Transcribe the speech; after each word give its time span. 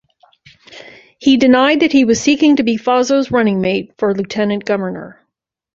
He 1.19 1.37
denied 1.37 1.81
that 1.81 1.91
he 1.91 2.05
was 2.05 2.19
seeking 2.19 2.55
to 2.55 2.63
be 2.63 2.75
Faso's 2.75 3.29
running 3.29 3.61
mate 3.61 3.91
for 3.99 4.15
lieutenant 4.15 4.65
governor. 4.65 5.23